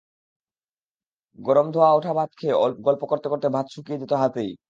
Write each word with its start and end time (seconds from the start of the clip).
গরম 1.39 1.67
ধোঁয়া 1.71 1.89
ওঠা 1.93 2.11
ভাত 2.13 2.29
খেয়ে 2.37 2.55
গল্প 2.81 3.01
করতে 3.05 3.27
করতে 3.29 3.47
ভাত 3.49 3.65
শুকিয়ে 3.73 3.99
যেত 4.01 4.13
হাতেই। 4.15 4.51